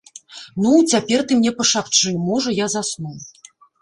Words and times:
Ну, 0.61 0.69
цяпер 0.93 1.19
ты 1.31 1.37
мне 1.41 1.51
пашапчы, 1.59 2.15
можа, 2.29 2.55
я 2.61 2.67
засну. 2.77 3.13